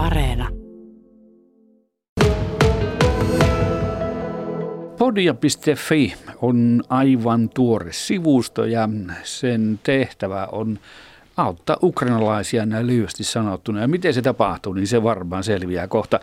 [0.00, 0.48] Areena.
[4.98, 8.88] Podia.fi on aivan tuore sivusto ja
[9.22, 10.78] sen tehtävä on
[11.36, 13.80] auttaa ukrainalaisia näin lyhyesti sanottuna.
[13.80, 16.20] Ja miten se tapahtuu, niin se varmaan selviää kohta.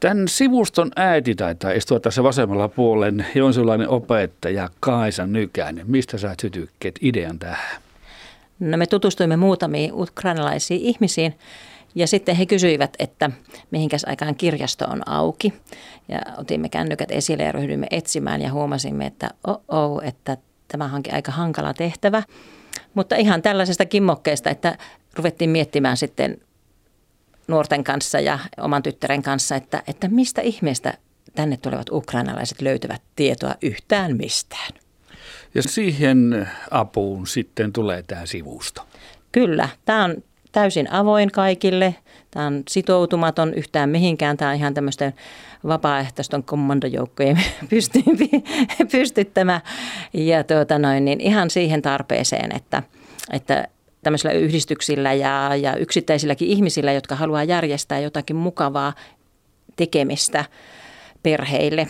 [0.00, 5.90] Tämän sivuston äiti taitaa istua tässä vasemmalla puolen joensulainen opettaja Kaisa Nykänen.
[5.90, 7.80] Mistä sä sytykkeet idean tähän?
[8.60, 11.34] No me tutustuimme muutamiin ukrainalaisiin ihmisiin
[11.94, 13.30] ja sitten he kysyivät, että
[13.70, 15.54] mihinkäs aikaan kirjasto on auki.
[16.08, 20.36] Ja otimme kännykät esille ja ryhdyimme etsimään ja huomasimme, että oh, oh että
[20.68, 22.22] tämä onkin aika hankala tehtävä.
[22.94, 24.78] Mutta ihan tällaisesta kimmokkeesta, että
[25.16, 26.36] ruvettiin miettimään sitten
[27.48, 30.94] nuorten kanssa ja oman tyttären kanssa, että, että mistä ihmeestä
[31.34, 34.72] tänne tulevat ukrainalaiset löytävät tietoa yhtään mistään.
[35.54, 38.86] Ja siihen apuun sitten tulee tämä sivusto.
[39.32, 41.94] Kyllä, tämä on täysin avoin kaikille.
[42.30, 44.36] Tämä on sitoutumaton yhtään mihinkään.
[44.36, 45.14] Tämä on ihan tämmöisten
[45.66, 47.40] vapaaehtoisten kommandojoukkojen
[48.92, 49.60] pystyttämä.
[50.12, 52.82] Ja tuota noin, niin ihan siihen tarpeeseen, että,
[53.32, 53.68] että
[54.02, 58.92] tämmöisillä yhdistyksillä ja, ja yksittäisilläkin ihmisillä, jotka haluaa järjestää jotakin mukavaa
[59.76, 60.44] tekemistä
[61.22, 61.88] perheille,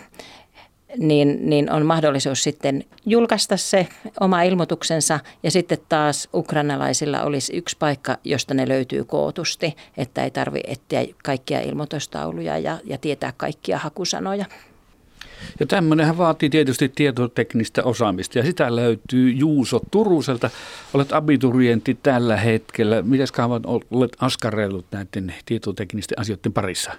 [0.99, 3.89] niin, niin on mahdollisuus sitten julkaista se
[4.21, 10.31] oma ilmoituksensa ja sitten taas ukrainalaisilla olisi yksi paikka, josta ne löytyy kootusti, että ei
[10.31, 14.45] tarvitse etsiä kaikkia ilmoitustauluja ja, ja tietää kaikkia hakusanoja.
[15.61, 20.51] Ja tämmöinenhän vaatii tietysti tietoteknistä osaamista ja sitä löytyy Juuso Turuselta.
[20.95, 23.03] Olet abiturientti tällä hetkellä.
[23.03, 26.93] Mitäs kauan olet askarellut näiden tietoteknisten asioiden parissa?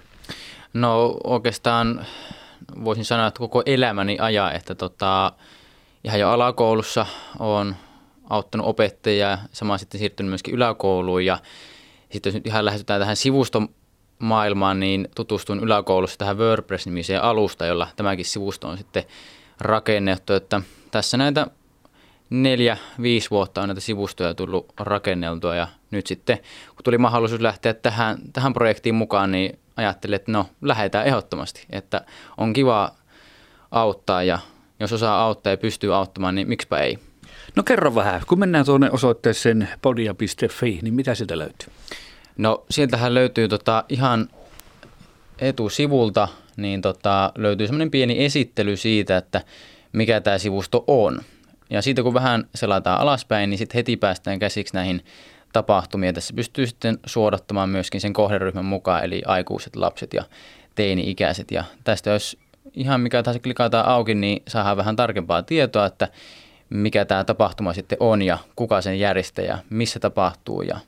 [0.74, 2.06] No oikeastaan
[2.84, 5.32] voisin sanoa, että koko elämäni aja, että tota,
[6.04, 7.06] ihan jo alakoulussa
[7.38, 7.76] on
[8.30, 11.24] auttanut opettajia samaan sitten siirtynyt myöskin yläkouluun.
[11.24, 11.38] Ja
[12.10, 18.24] sitten jos nyt ihan lähdetään tähän sivustomaailmaan, niin tutustun yläkoulussa tähän WordPress-nimiseen alusta, jolla tämäkin
[18.24, 19.04] sivusto on sitten
[19.60, 21.46] rakennettu, että tässä näitä
[22.30, 25.54] neljä, viisi vuotta on näitä sivustoja tullut rakenneltua.
[25.54, 30.46] Ja nyt sitten kun tuli mahdollisuus lähteä tähän, tähän projektiin mukaan, niin ajattelin, että no
[30.62, 32.04] lähdetään ehdottomasti, että
[32.36, 32.92] on kiva
[33.70, 34.38] auttaa ja
[34.80, 36.98] jos osaa auttaa ja pystyy auttamaan, niin miksipä ei.
[37.56, 41.68] No kerro vähän, kun mennään tuonne osoitteeseen podia.fi, niin mitä sieltä löytyy?
[42.38, 44.28] No sieltähän löytyy tota ihan
[45.38, 49.40] etusivulta, niin tota, löytyy semmoinen pieni esittely siitä, että
[49.92, 51.20] mikä tämä sivusto on.
[51.70, 55.04] Ja siitä kun vähän selataan alaspäin, niin sitten heti päästään käsiksi näihin
[55.52, 56.12] tapahtumia.
[56.12, 60.24] Tässä pystyy sitten suodattamaan myöskin sen kohderyhmän mukaan, eli aikuiset, lapset ja
[60.74, 61.50] teini-ikäiset.
[61.50, 62.38] Ja tästä jos
[62.74, 66.08] ihan mikä tahansa klikataan auki, niin saadaan vähän tarkempaa tietoa, että
[66.70, 70.62] mikä tämä tapahtuma sitten on ja kuka sen järjestää ja missä tapahtuu.
[70.62, 70.78] Ja,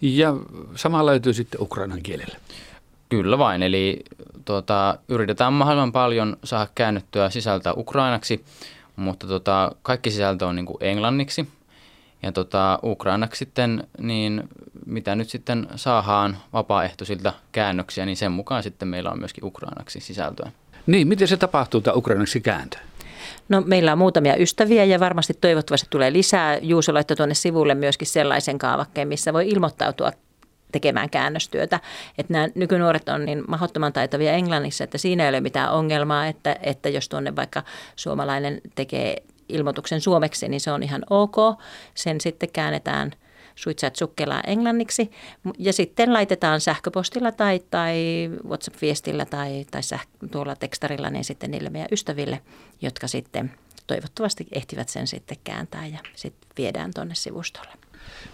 [0.00, 0.34] ja
[0.76, 2.38] sama löytyy sitten ukrainan kielellä.
[3.08, 4.04] Kyllä vain, eli
[4.44, 8.44] tuota, yritetään mahdollisimman paljon saada käännettyä sisältöä ukrainaksi,
[8.96, 11.48] mutta tuota, kaikki sisältö on niin kuin englanniksi–
[12.22, 14.48] ja tota, Ukrainaksi sitten, niin
[14.86, 20.52] mitä nyt sitten saadaan vapaaehtoisilta käännöksiä, niin sen mukaan sitten meillä on myöskin Ukrainaksi sisältöä.
[20.86, 22.78] Niin, miten se tapahtuu tämä Ukrainaksi kääntö?
[23.48, 26.58] No meillä on muutamia ystäviä ja varmasti toivottavasti tulee lisää.
[26.62, 30.10] Juuso laittoi tuonne sivulle myöskin sellaisen kaavakkeen, missä voi ilmoittautua
[30.72, 31.80] tekemään käännöstyötä.
[32.18, 36.56] Että nämä nykynuoret on niin mahdottoman taitavia englannissa, että siinä ei ole mitään ongelmaa, että,
[36.62, 37.62] että jos tuonne vaikka
[37.96, 41.36] suomalainen tekee ilmoituksen suomeksi, niin se on ihan ok.
[41.94, 43.12] Sen sitten käännetään
[43.54, 45.10] suitsat sukkelaa englanniksi
[45.58, 47.96] ja sitten laitetaan sähköpostilla tai, tai
[48.48, 52.40] WhatsApp-viestillä tai, tai säh- tuolla tekstarilla niin sitten niille meidän ystäville,
[52.82, 53.52] jotka sitten
[53.86, 57.72] toivottavasti ehtivät sen sitten kääntää ja sitten viedään tuonne sivustolle.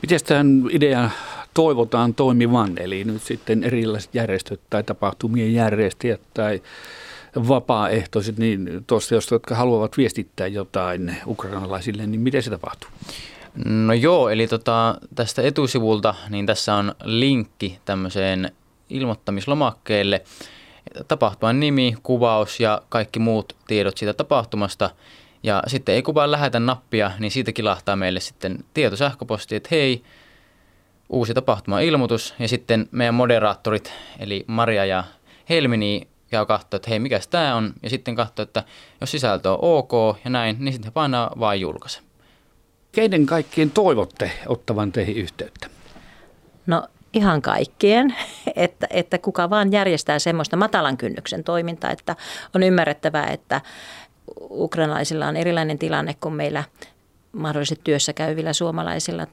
[0.03, 1.11] Miten tämän idea
[1.55, 6.63] toivotaan toimivan, eli nyt sitten erilaiset järjestöt tai tapahtumien järjestäjät tai
[7.37, 12.91] vapaaehtoiset, niin tuossa, jos jotka haluavat viestittää jotain ukrainalaisille, niin miten se tapahtuu?
[13.65, 18.53] No joo, eli tota, tästä etusivulta, niin tässä on linkki tämmöiseen
[18.91, 20.23] ilmoittamislomakkeelle.
[21.09, 24.91] Tapahtuman nimi, kuvaus ja kaikki muut tiedot siitä tapahtumasta.
[25.43, 30.03] Ja sitten ei kuvaa lähetä nappia, niin siitä kilahtaa meille sitten tieto sähköposti, että hei,
[31.09, 32.35] uusi tapahtuma-ilmoitus.
[32.39, 35.05] Ja sitten meidän moderaattorit, eli Maria ja
[35.49, 38.65] Helmi, niin käy katsoa, että hei, mikä tämä on, ja sitten katsoa, että
[39.01, 39.93] jos sisältö on ok
[40.25, 42.01] ja näin, niin sitten painaa vain julkaise.
[42.93, 45.67] Keiden kaikkien toivotte ottavan teihin yhteyttä?
[46.67, 48.15] No ihan kaikkien,
[48.57, 52.17] että, että kuka vaan järjestää semmoista matalan kynnyksen toimintaa, että
[52.55, 53.61] on ymmärrettävää, että
[54.51, 56.65] ukrainalaisilla on erilainen tilanne kuin meillä
[57.33, 59.27] mahdollisesti työssä käyvillä suomalaisilla,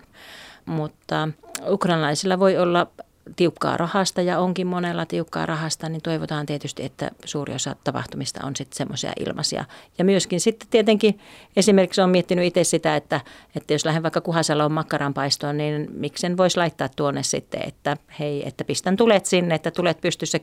[0.66, 1.30] mutta
[1.70, 2.88] ukrainalaisilla voi olla
[3.36, 8.56] tiukkaa rahasta ja onkin monella tiukkaa rahasta, niin toivotaan tietysti, että suuri osa tapahtumista on
[8.56, 9.66] sitten semmoisia ilmaisia.
[9.98, 11.20] Ja myöskin sitten tietenkin
[11.56, 13.22] esimerkiksi olen miettinyt itse sitä, että,
[13.56, 18.64] että jos lähden vaikka Kuhasaloon makkaranpaistoon, niin miksen voisi laittaa tuonne sitten, että hei, että
[18.64, 20.38] pistän tulet sinne, että tulet pystyssä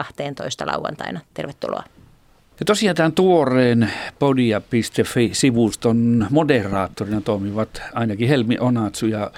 [0.00, 0.02] 10-12
[0.66, 1.20] lauantaina.
[1.34, 1.84] Tervetuloa.
[2.60, 9.30] Ja tosiaan tämän tuoreen podia.fi-sivuston moderaattorina toimivat ainakin Helmi Onatsu ja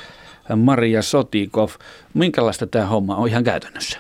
[0.57, 1.71] Maria Sotikov.
[2.15, 3.99] Minkälaista tämä homma on ihan käytännössä?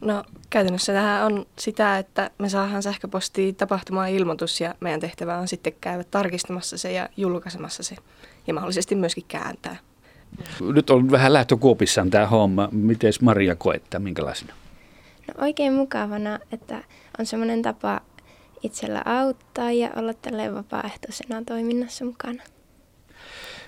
[0.00, 5.48] No käytännössä tähän on sitä, että me saadaan sähköpostiin tapahtumaan ilmoitus ja meidän tehtävä on
[5.48, 7.96] sitten käydä tarkistamassa se ja julkaisemassa se
[8.46, 9.76] ja mahdollisesti myöskin kääntää.
[10.60, 12.68] Nyt on vähän lähtökuopissaan tämä homma.
[12.72, 14.54] Miten Maria koettaa, minkälaisena?
[15.28, 16.84] No oikein mukavana, että
[17.18, 18.00] on semmoinen tapa
[18.62, 22.42] itsellä auttaa ja olla tälleen vapaaehtoisena toiminnassa mukana.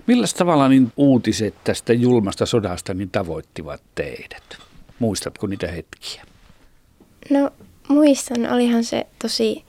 [0.07, 4.59] Millä tavalla niin uutiset tästä julmasta sodasta niin tavoittivat teidät?
[4.99, 6.25] Muistatko niitä hetkiä?
[7.31, 7.51] No
[7.89, 9.65] muistan, olihan se tosi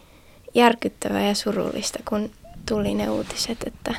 [0.55, 2.31] järkyttävää ja surullista, kun
[2.69, 3.95] tuli ne uutiset, että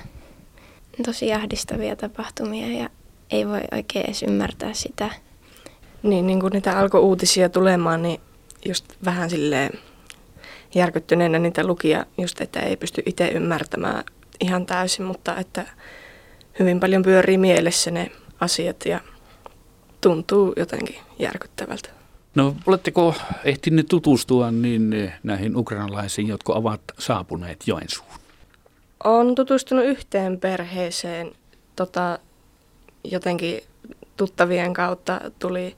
[1.04, 2.88] tosi ahdistavia tapahtumia ja
[3.30, 5.10] ei voi oikein edes ymmärtää sitä.
[6.02, 8.20] Niin, niin kun niitä alkoi uutisia tulemaan, niin
[8.66, 9.70] just vähän silleen
[10.74, 14.04] järkyttyneenä niitä lukia, just että ei pysty itse ymmärtämään
[14.40, 15.66] ihan täysin, mutta että
[16.58, 18.10] hyvin paljon pyörii mielessä ne
[18.40, 19.00] asiat ja
[20.00, 21.88] tuntuu jotenkin järkyttävältä.
[22.34, 23.14] No oletteko
[23.44, 28.18] ehtineet tutustua niin näihin ukrainalaisiin, jotka ovat saapuneet Joensuuhun?
[29.04, 31.32] Olen tutustunut yhteen perheeseen.
[31.76, 32.18] Tota,
[33.04, 33.60] jotenkin
[34.16, 35.76] tuttavien kautta tuli,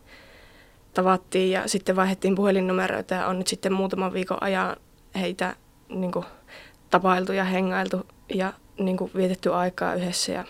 [0.94, 4.76] tavattiin ja sitten vaihdettiin puhelinnumeroita ja on nyt sitten muutaman viikon ajan
[5.20, 5.56] heitä
[5.88, 6.24] niin kuin,
[6.90, 10.44] tapailtu ja hengailtu ja niin kuin, vietetty aikaa yhdessä ja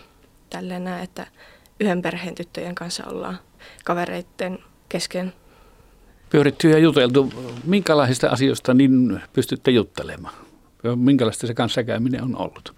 [0.49, 1.27] tälleen näin, että
[1.79, 3.39] yhden perheen tyttöjen kanssa ollaan
[3.85, 4.59] kavereiden
[4.89, 5.33] kesken.
[6.29, 7.33] Pyöritty ja juteltu.
[7.63, 10.33] Minkälaisista asioista niin pystytte juttelemaan?
[10.95, 12.75] Minkälaista se kanssakäyminen on ollut?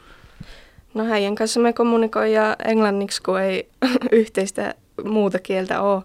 [0.94, 3.69] No heidän kanssa me kommunikoidaan englanniksi, kun ei
[4.12, 6.04] yhteistä muuta kieltä ole.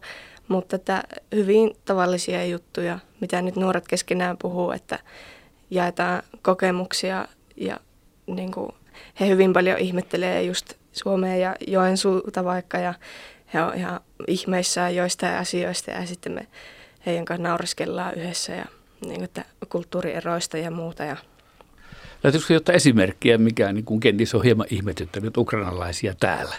[0.49, 1.03] Mutta että
[1.35, 4.99] hyvin tavallisia juttuja, mitä nyt nuoret keskenään puhuu, että
[5.71, 7.77] jaetaan kokemuksia ja
[8.27, 8.69] niin kuin,
[9.21, 12.95] he hyvin paljon ihmettelee just Suomea ja Joensuuta vaikka ja
[13.55, 16.47] he on ihan ihmeissään joistain asioista ja sitten me
[17.07, 18.65] heidän kanssa naureskellaan yhdessä ja
[19.01, 21.05] niin kuin, että kulttuurieroista ja muuta.
[21.05, 21.17] Ja
[22.25, 26.55] Löytyisikö jotta esimerkkiä, mikä niin kuin kenties on hieman ihmetyttänyt ukrainalaisia täällä?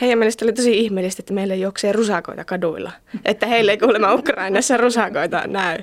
[0.00, 2.92] Heidän mielestä oli tosi ihmeellistä, että meillä juoksee rusakoita kaduilla.
[3.24, 5.78] Että heille ei kuulemma Ukrainassa rusakoita näy.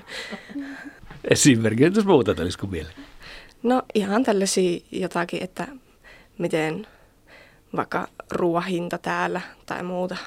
[1.29, 2.89] Esimerkiksi, jos muuta olisiko vielä?
[3.63, 5.67] No ihan tällaisia jotakin, että
[6.37, 6.87] miten
[7.75, 10.17] vaikka ruoahinta täällä tai muuta.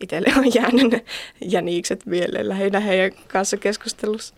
[0.00, 1.04] Itselle on jäänyt ne
[1.40, 4.34] jänikset mieleen lähinnä heidän kanssa keskustelussa.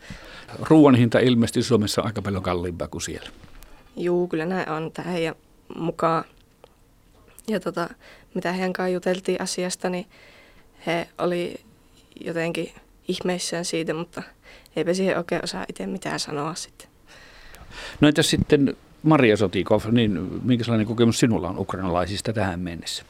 [0.61, 3.31] Ruoan hinta ilmeisesti Suomessa on aika paljon kalliimpaa kuin siellä.
[3.97, 5.35] Juu, kyllä näin on tämä heidän
[5.79, 6.25] mukaan.
[7.49, 7.89] Ja tota,
[8.35, 10.07] mitä heidän kanssa juteltiin asiasta, niin
[10.87, 11.61] he oli
[12.21, 12.73] jotenkin
[13.09, 14.23] ihmeissään siitä, mutta
[14.77, 16.89] eipä siihen oikein osaa itse mitään sanoa sitten.
[18.01, 23.05] No entäs sitten Maria Sotikov, niin minkälainen kokemus sinulla on ukrainalaisista tähän mennessä?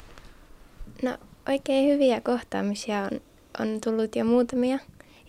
[1.03, 1.19] No
[1.49, 3.21] oikein hyviä kohtaamisia on,
[3.61, 4.79] on tullut jo muutamia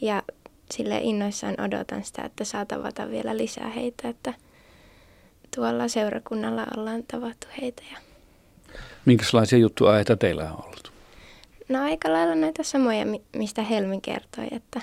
[0.01, 0.23] ja
[0.71, 4.33] sille innoissaan odotan sitä, että saa tavata vielä lisää heitä, että
[5.55, 7.83] tuolla seurakunnalla ollaan tavattu heitä.
[7.91, 7.97] Ja...
[9.05, 10.91] Minkälaisia juttuaiheita teillä on ollut?
[11.69, 14.81] No aika lailla näitä samoja, mistä Helmi kertoi, että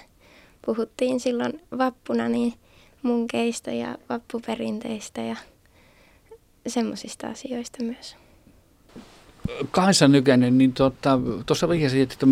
[0.67, 2.55] puhuttiin silloin vappuna niin
[3.03, 5.37] munkeista ja vappuperinteistä ja
[6.67, 8.17] semmoisista asioista myös.
[9.71, 12.27] Kaisa Nykänen, niin tuossa tuota, vihjasit, että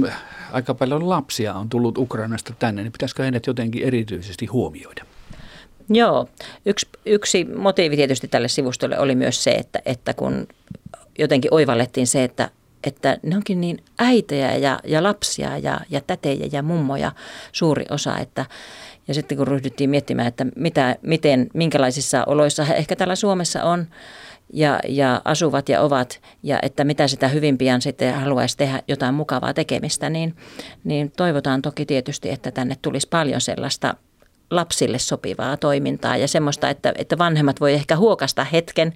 [0.52, 5.04] aika paljon lapsia on tullut Ukrainasta tänne, niin pitäisikö heidät jotenkin erityisesti huomioida?
[5.88, 6.28] Joo,
[6.66, 10.46] yksi, yksi motiivi tietysti tälle sivustolle oli myös se, että, että kun
[11.18, 12.50] jotenkin oivallettiin se, että,
[12.84, 17.12] että ne onkin niin äitejä ja, ja lapsia ja, ja tätejä ja mummoja
[17.52, 18.46] suuri osa, että
[19.08, 23.87] ja sitten kun ryhdyttiin miettimään, että mitä, miten, minkälaisissa oloissa he ehkä täällä Suomessa on
[24.52, 29.14] ja, ja asuvat ja ovat, ja että mitä sitä hyvin pian sitten haluaisi tehdä jotain
[29.14, 30.37] mukavaa tekemistä, niin,
[30.84, 33.94] niin toivotaan toki tietysti, että tänne tulisi paljon sellaista
[34.50, 38.92] lapsille sopivaa toimintaa ja semmoista, että, että vanhemmat voi ehkä huokasta hetken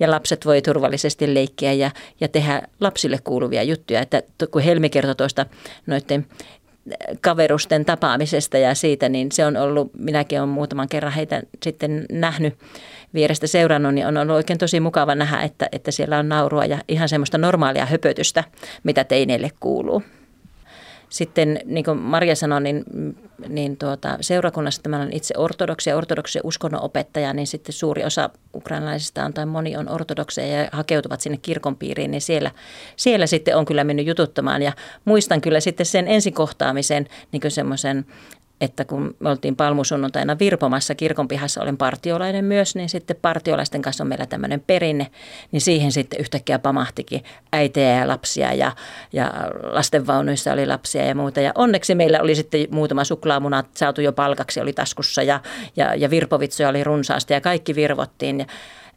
[0.00, 4.00] ja lapset voi turvallisesti leikkiä ja, ja tehdä lapsille kuuluvia juttuja.
[4.00, 5.46] Että kun Helmi kertoi tuosta
[5.86, 6.26] noiden
[7.20, 12.54] kaverusten tapaamisesta ja siitä, niin se on ollut, minäkin olen muutaman kerran heitä sitten nähnyt
[13.14, 16.78] vierestä seurannut, niin on ollut oikein tosi mukava nähdä, että, että siellä on naurua ja
[16.88, 18.44] ihan semmoista normaalia höpötystä,
[18.84, 20.02] mitä teineille kuuluu.
[21.16, 22.84] Sitten niin kuin Maria sanoi, niin,
[23.48, 29.24] niin tuota, seurakunnassa tämä on itse ortodoksia, ortodoksia uskonnon opettaja, niin sitten suuri osa ukrainalaisista
[29.24, 32.50] on tai moni on ortodokseja ja hakeutuvat sinne kirkon piiriin, niin siellä,
[32.96, 34.62] siellä sitten on kyllä mennyt jututtamaan.
[34.62, 34.72] Ja
[35.04, 38.06] muistan kyllä sitten sen ensikohtaamisen niin semmoisen
[38.60, 44.08] että kun me oltiin palmusunnuntaina virpomassa kirkonpihassa, olen partiolainen myös, niin sitten partiolaisten kanssa on
[44.08, 45.06] meillä tämmöinen perinne,
[45.52, 48.72] niin siihen sitten yhtäkkiä pamahtikin äitejä ja lapsia ja,
[49.12, 49.32] ja
[49.62, 51.40] lastenvaunuissa oli lapsia ja muuta.
[51.40, 55.40] Ja onneksi meillä oli sitten muutama suklaamuna saatu jo palkaksi, oli taskussa ja,
[55.76, 58.38] ja, ja virpovitsoja oli runsaasti ja kaikki virvottiin.
[58.40, 58.46] Ja,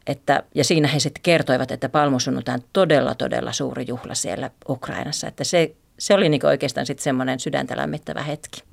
[0.06, 5.28] että, ja siinä he sitten kertoivat, että palmusunnuntai on todella, todella suuri juhla siellä Ukrainassa.
[5.28, 8.69] Että se, se oli niin oikeastaan sitten semmoinen sydäntä lämmittävä hetki.